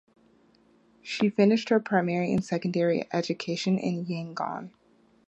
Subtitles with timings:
[1.03, 4.71] She finished her primary and secondary education in Yangon.